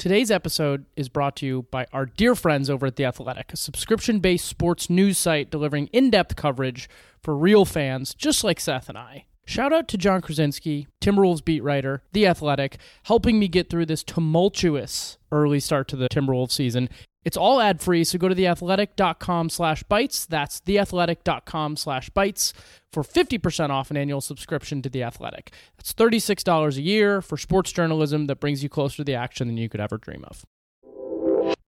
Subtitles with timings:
[0.00, 3.56] Today's episode is brought to you by our dear friends over at The Athletic, a
[3.58, 6.88] subscription based sports news site delivering in depth coverage
[7.22, 9.26] for real fans just like Seth and I.
[9.44, 14.02] Shout out to Jon Krawczynski, Timberwolves beat writer, The Athletic, helping me get through this
[14.02, 16.88] tumultuous early start to the Timberwolves season.
[17.22, 20.24] It's all ad free, so go to theathletic.com slash bites.
[20.24, 22.54] That's theathletic.com slash bites
[22.92, 25.52] for 50% off an annual subscription to The Athletic.
[25.76, 29.58] That's $36 a year for sports journalism that brings you closer to the action than
[29.58, 30.44] you could ever dream of.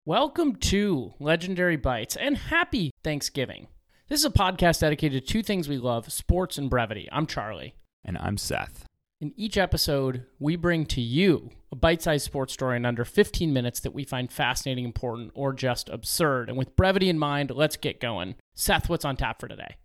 [0.03, 3.67] Welcome to Legendary Bites and happy Thanksgiving.
[4.07, 7.07] This is a podcast dedicated to two things we love sports and brevity.
[7.11, 7.75] I'm Charlie.
[8.03, 8.85] And I'm Seth.
[9.21, 13.53] In each episode, we bring to you a bite sized sports story in under 15
[13.53, 16.49] minutes that we find fascinating, important, or just absurd.
[16.49, 18.35] And with brevity in mind, let's get going.
[18.55, 19.77] Seth, what's on tap for today?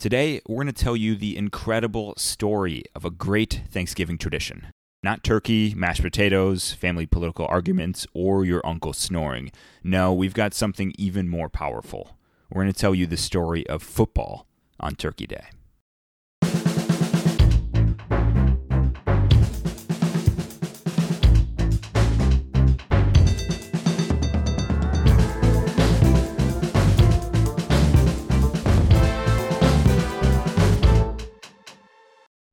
[0.00, 4.66] Today, we're going to tell you the incredible story of a great Thanksgiving tradition.
[5.04, 9.52] Not turkey, mashed potatoes, family political arguments, or your uncle snoring.
[9.84, 12.16] No, we've got something even more powerful.
[12.50, 14.48] We're going to tell you the story of football
[14.80, 15.44] on Turkey Day.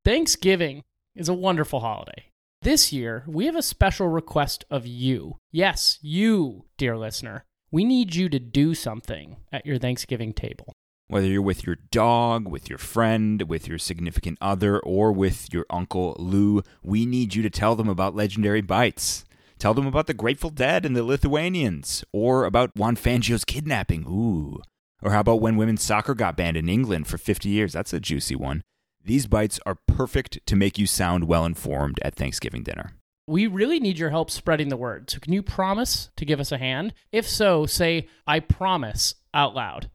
[0.09, 0.81] Thanksgiving
[1.15, 2.31] is a wonderful holiday.
[2.63, 5.37] This year, we have a special request of you.
[5.51, 7.45] Yes, you, dear listener.
[7.69, 10.73] We need you to do something at your Thanksgiving table.
[11.09, 15.67] Whether you're with your dog, with your friend, with your significant other, or with your
[15.69, 19.25] Uncle Lou, we need you to tell them about legendary bites.
[19.59, 24.05] Tell them about the Grateful Dead and the Lithuanians, or about Juan Fangio's kidnapping.
[24.07, 24.59] Ooh.
[25.03, 27.73] Or how about when women's soccer got banned in England for 50 years?
[27.73, 28.63] That's a juicy one.
[29.03, 32.93] These bites are perfect to make you sound well informed at Thanksgiving dinner.
[33.27, 35.09] We really need your help spreading the word.
[35.09, 36.93] So, can you promise to give us a hand?
[37.11, 39.89] If so, say, I promise out loud.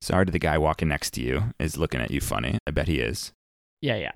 [0.00, 2.58] Sorry to the guy walking next to you is looking at you funny.
[2.66, 3.32] I bet he is.
[3.80, 4.12] Yeah, yeah.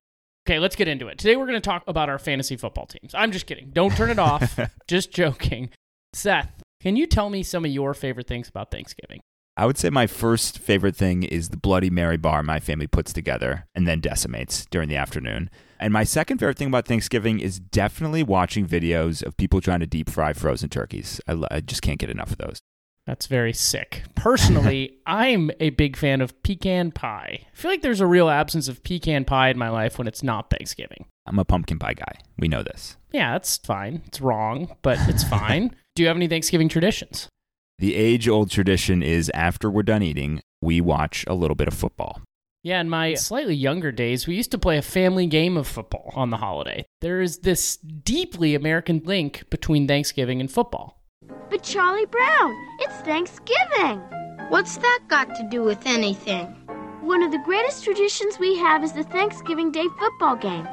[0.47, 1.19] Okay, let's get into it.
[1.19, 3.15] Today we're going to talk about our fantasy football teams.
[3.15, 3.71] I'm just kidding.
[3.73, 4.59] Don't turn it off.
[4.89, 5.71] just joking.
[6.13, 6.51] Seth,
[6.81, 9.21] can you tell me some of your favorite things about Thanksgiving?
[9.57, 13.13] I would say my first favorite thing is the Bloody Mary bar my family puts
[13.13, 15.49] together and then decimates during the afternoon.
[15.79, 19.87] And my second favorite thing about Thanksgiving is definitely watching videos of people trying to
[19.87, 21.21] deep fry frozen turkeys.
[21.29, 22.59] I, I just can't get enough of those.
[23.07, 24.03] That's very sick.
[24.17, 27.47] Personally, I'm a big fan of pecan pie.
[27.53, 30.23] I feel like there's a real absence of pecan pie in my life when it's
[30.23, 31.05] not Thanksgiving.
[31.27, 32.19] I'm a pumpkin pie guy.
[32.39, 32.97] We know this.
[33.13, 34.03] Yeah, that's fine.
[34.07, 35.77] It's wrong, but it's fine.
[35.95, 37.29] Do you have any Thanksgiving traditions?
[37.79, 41.75] The age old tradition is after we're done eating, we watch a little bit of
[41.75, 42.23] football.
[42.63, 46.13] Yeah, in my slightly younger days, we used to play a family game of football
[46.15, 46.87] on the holiday.
[47.01, 51.03] There is this deeply American link between Thanksgiving and football.
[51.51, 54.01] But Charlie Brown, it's Thanksgiving.
[54.49, 56.47] What's that got to do with anything?
[57.03, 60.67] One of the greatest traditions we have is the Thanksgiving Day football game.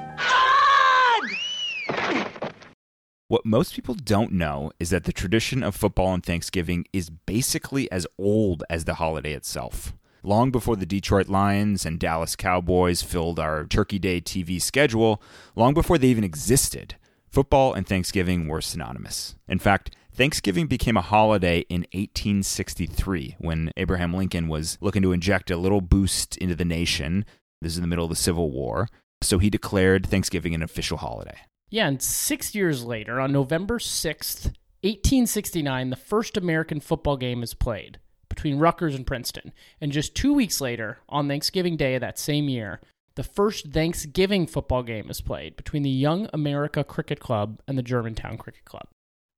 [3.31, 7.89] What most people don't know is that the tradition of football on Thanksgiving is basically
[7.89, 9.93] as old as the holiday itself.
[10.21, 15.21] Long before the Detroit Lions and Dallas Cowboys filled our Turkey Day TV schedule,
[15.55, 16.95] long before they even existed,
[17.29, 19.37] football and Thanksgiving were synonymous.
[19.47, 25.49] In fact, Thanksgiving became a holiday in 1863 when Abraham Lincoln was looking to inject
[25.49, 27.23] a little boost into the nation.
[27.61, 28.89] This is in the middle of the Civil War.
[29.21, 31.37] So he declared Thanksgiving an official holiday.
[31.71, 34.45] Yeah, and six years later, on November 6th,
[34.83, 39.53] 1869, the first American football game is played between Rutgers and Princeton.
[39.79, 42.81] And just two weeks later, on Thanksgiving Day of that same year,
[43.15, 47.83] the first Thanksgiving football game is played between the Young America Cricket Club and the
[47.83, 48.87] Germantown Cricket Club.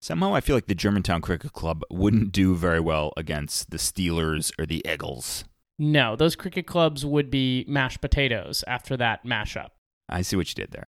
[0.02, 4.52] Somehow I feel like the Germantown Cricket Club wouldn't do very well against the Steelers
[4.60, 5.46] or the Eagles.
[5.78, 9.70] No, those cricket clubs would be mashed potatoes after that mashup.
[10.10, 10.88] I see what you did there.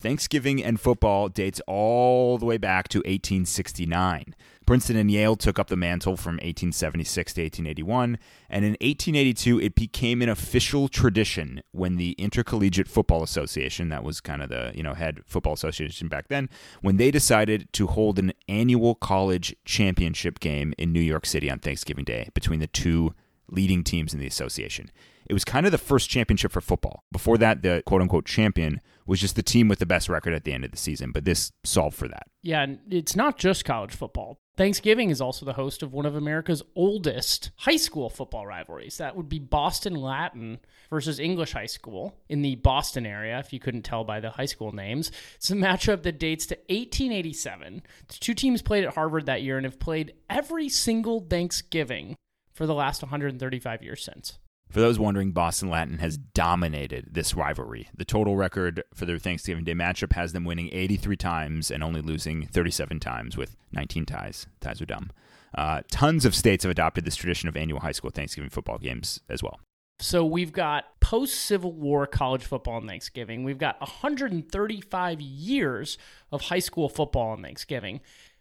[0.00, 4.34] Thanksgiving and football dates all the way back to 1869.
[4.66, 8.18] Princeton and Yale took up the mantle from 1876 to 1881,
[8.50, 14.20] and in 1882 it became an official tradition when the Intercollegiate Football Association, that was
[14.20, 16.50] kind of the, you know, head football association back then,
[16.82, 21.60] when they decided to hold an annual college championship game in New York City on
[21.60, 23.14] Thanksgiving Day between the two
[23.48, 24.90] leading teams in the association.
[25.28, 27.04] It was kind of the first championship for football.
[27.12, 30.44] Before that, the quote unquote champion was just the team with the best record at
[30.44, 32.26] the end of the season, but this solved for that.
[32.42, 34.38] Yeah, and it's not just college football.
[34.56, 38.96] Thanksgiving is also the host of one of America's oldest high school football rivalries.
[38.96, 43.60] That would be Boston Latin versus English High School in the Boston area, if you
[43.60, 45.12] couldn't tell by the high school names.
[45.34, 47.82] It's a matchup that dates to 1887.
[48.08, 52.16] The two teams played at Harvard that year and have played every single Thanksgiving
[52.54, 54.38] for the last 135 years since.
[54.68, 57.88] For those wondering, Boston Latin has dominated this rivalry.
[57.96, 62.02] The total record for their Thanksgiving Day matchup has them winning 83 times and only
[62.02, 64.46] losing 37 times with 19 ties.
[64.60, 65.10] Ties are dumb.
[65.54, 69.20] Uh, tons of states have adopted this tradition of annual high school Thanksgiving football games
[69.28, 69.60] as well.
[69.98, 73.44] So we've got post Civil War college football on Thanksgiving.
[73.44, 75.96] We've got 135 years
[76.30, 78.00] of high school football on Thanksgiving.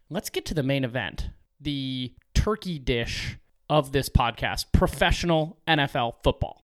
[0.10, 1.30] Let's get to the main event
[1.60, 3.38] the turkey dish
[3.70, 6.62] of this podcast professional NFL football.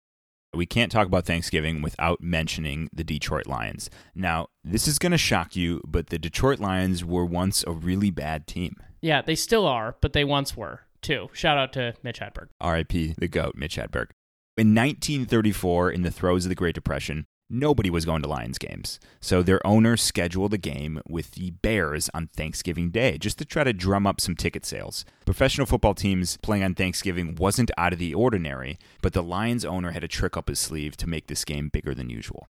[0.55, 3.91] We can't talk about Thanksgiving without mentioning the Detroit Lions.
[4.15, 8.11] Now, this is going to shock you, but the Detroit Lions were once a really
[8.11, 8.77] bad team.
[9.03, 11.29] Yeah, they still are, but they once were too.
[11.33, 12.49] Shout out to Mitch Hedberg.
[12.65, 14.11] RIP, the GOAT, Mitch Hedberg.
[14.57, 19.01] In 1934, in the throes of the Great Depression, nobody was going to Lions games.
[19.21, 23.65] So their owner scheduled a game with the Bears on Thanksgiving Day just to try
[23.65, 25.05] to drum up some ticket sales.
[25.25, 29.93] Professional football teams playing on Thanksgiving wasn't out of the ordinary, but the Lions owner
[29.93, 32.47] had a trick up his sleeve to make this game bigger than usual.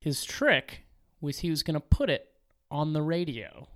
[0.00, 0.84] His trick
[1.20, 2.28] was he was going to put it
[2.70, 3.68] on the radio.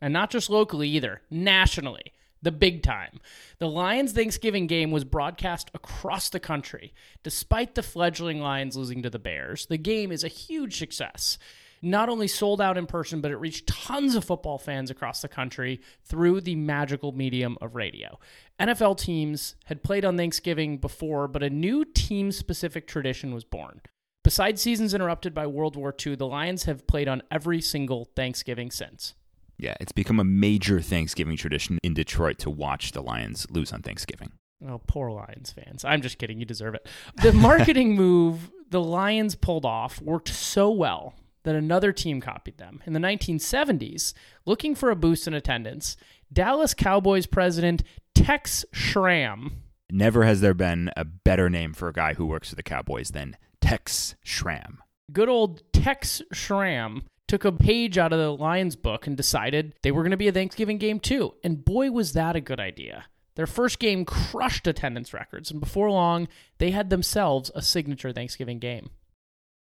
[0.00, 3.20] And not just locally either, nationally the big time.
[3.58, 6.92] The Lions Thanksgiving game was broadcast across the country.
[7.22, 11.38] Despite the fledgling Lions losing to the Bears, the game is a huge success.
[11.80, 15.28] Not only sold out in person, but it reached tons of football fans across the
[15.28, 18.18] country through the magical medium of radio.
[18.58, 23.80] NFL teams had played on Thanksgiving before, but a new team specific tradition was born.
[24.24, 28.70] Besides seasons interrupted by World War II, the Lions have played on every single Thanksgiving
[28.70, 29.14] since.
[29.58, 33.82] Yeah, it's become a major Thanksgiving tradition in Detroit to watch the Lions lose on
[33.82, 34.32] Thanksgiving.
[34.66, 35.84] Oh, poor Lions fans.
[35.84, 36.38] I'm just kidding.
[36.38, 36.88] You deserve it.
[37.22, 41.14] The marketing move the Lions pulled off worked so well
[41.44, 42.82] that another team copied them.
[42.84, 44.12] In the 1970s,
[44.44, 45.96] looking for a boost in attendance,
[46.32, 47.82] Dallas Cowboys president
[48.14, 49.62] Tex Schramm.
[49.90, 53.10] Never has there been a better name for a guy who works for the Cowboys
[53.10, 54.82] than Tex Schramm.
[55.12, 59.92] Good old Tex Schramm took a page out of the Lions book and decided they
[59.92, 61.34] were going to be a Thanksgiving game too.
[61.44, 63.04] And boy, was that a good idea.
[63.36, 66.26] Their first game crushed attendance records, and before long,
[66.58, 68.90] they had themselves a signature Thanksgiving game.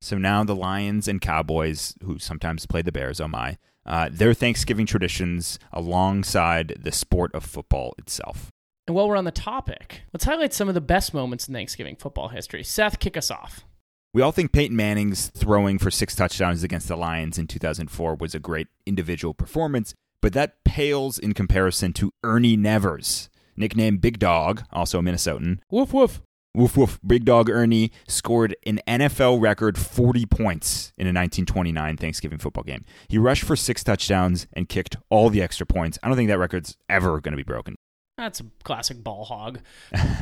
[0.02, 3.56] So now the Lions and Cowboys, who sometimes play the Bears, oh my,
[3.86, 8.50] uh, their Thanksgiving traditions alongside the sport of football itself.
[8.86, 11.96] And while we're on the topic, let's highlight some of the best moments in Thanksgiving
[11.96, 12.64] football history.
[12.64, 13.64] Seth, kick us off.
[14.14, 18.34] We all think Peyton Manning's throwing for six touchdowns against the Lions in 2004 was
[18.34, 24.64] a great individual performance, but that pales in comparison to Ernie Nevers, nicknamed Big Dog,
[24.70, 25.60] also a Minnesotan.
[25.70, 26.20] Woof woof.
[26.54, 27.00] Woof woof.
[27.06, 32.84] Big Dog Ernie scored an NFL record 40 points in a 1929 Thanksgiving football game.
[33.08, 35.98] He rushed for six touchdowns and kicked all the extra points.
[36.02, 37.76] I don't think that record's ever going to be broken.
[38.18, 39.60] That's a classic ball hog.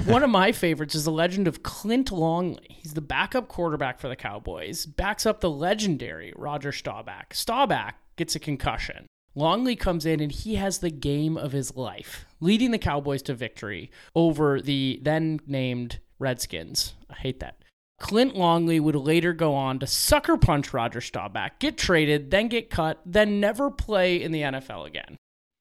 [0.07, 2.79] One of my favorites is the legend of Clint Longley.
[2.81, 7.35] He's the backup quarterback for the Cowboys, backs up the legendary Roger Staubach.
[7.35, 9.07] Staubach gets a concussion.
[9.35, 13.35] Longley comes in and he has the game of his life, leading the Cowboys to
[13.35, 16.95] victory over the then named Redskins.
[17.09, 17.57] I hate that.
[18.01, 22.71] Clint Longley would later go on to sucker punch Roger Staubach, get traded, then get
[22.71, 25.17] cut, then never play in the NFL again.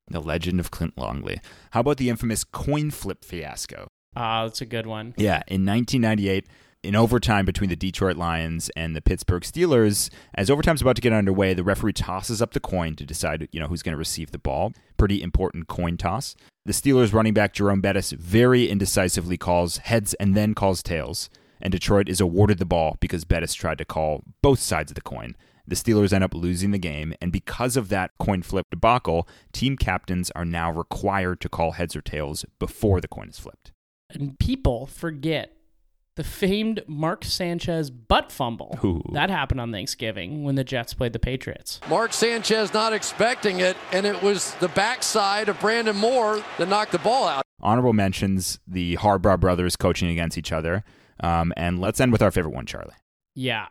[0.10, 1.40] The legend of Clint Longley.
[1.72, 3.88] How about the infamous coin flip fiasco?
[4.16, 5.14] Ah, uh, that's a good one.
[5.18, 6.48] Yeah, in 1998,
[6.82, 11.14] in overtime between the Detroit Lions and the Pittsburgh Steelers, as overtime's about to get
[11.14, 14.32] underway, the referee tosses up the coin to decide, you know, who's going to receive
[14.32, 14.74] the ball.
[14.98, 16.36] Pretty important coin toss.
[16.66, 21.30] The Steelers running back Jerome Bettis very indecisively calls heads and then calls tails,
[21.62, 25.02] and Detroit is awarded the ball because Bettis tried to call both sides of the
[25.02, 25.36] coin.
[25.70, 29.78] The Steelers end up losing the game, and because of that coin flip debacle, team
[29.78, 33.72] captains are now required to call heads or tails before the coin is flipped.
[34.10, 35.54] And people forget
[36.16, 38.80] the famed Mark Sanchez butt fumble.
[38.84, 39.04] Ooh.
[39.14, 41.80] That happened on Thanksgiving when the Jets played the Patriots.
[41.88, 46.92] Mark Sanchez not expecting it, and it was the backside of Brandon Moore that knocked
[46.94, 47.44] the ball out.
[47.62, 50.84] Honorable mentions the Harbaugh brothers coaching against each other.
[51.20, 52.96] Um, and let's end with our favorite one, Charlie.
[53.36, 53.68] Yeah.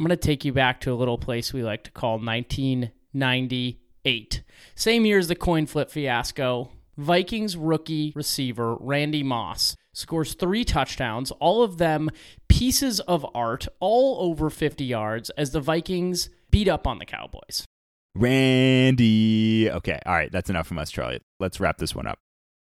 [0.00, 4.42] I'm going to take you back to a little place we like to call 1998.
[4.74, 11.32] Same year as the coin flip fiasco, Vikings rookie receiver Randy Moss scores three touchdowns,
[11.32, 12.08] all of them
[12.48, 17.66] pieces of art, all over 50 yards, as the Vikings beat up on the Cowboys.
[18.14, 19.70] Randy.
[19.70, 21.20] Okay, all right, that's enough from us, Charlie.
[21.38, 22.18] Let's wrap this one up.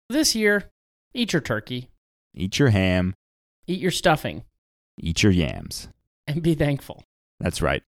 [0.09, 0.73] This year,
[1.15, 1.89] eat your turkey,
[2.35, 3.15] Eat your ham,
[3.69, 4.43] eat your stuffing,
[4.99, 5.87] eat your yams.
[6.27, 7.05] and be thankful.
[7.41, 7.83] That's right.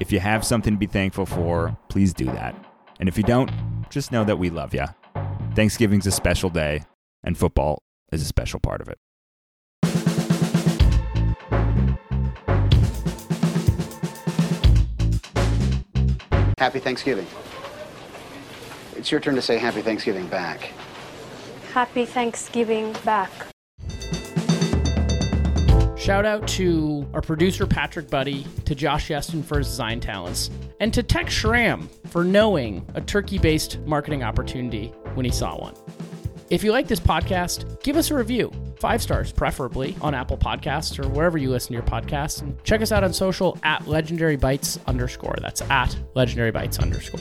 [0.00, 2.54] If you have something to be thankful for, please do that.
[2.98, 3.50] And if you don't,
[3.90, 4.84] just know that we love you.
[5.54, 6.84] Thanksgiving's a special day,
[7.24, 8.98] and football is a special part of it.
[16.58, 17.26] Happy Thanksgiving.
[18.96, 20.72] It's your turn to say Happy Thanksgiving back.
[21.72, 23.30] Happy Thanksgiving back.
[26.00, 30.48] Shout out to our producer Patrick Buddy, to Josh Yeston for his design talents,
[30.80, 35.74] and to Tex Schramm for knowing a turkey based marketing opportunity when he saw one.
[36.48, 38.50] If you like this podcast, give us a review.
[38.78, 42.40] Five stars, preferably, on Apple Podcasts or wherever you listen to your podcasts.
[42.40, 45.36] And check us out on social at legendary bites underscore.
[45.42, 47.20] That's at legendary bites underscore.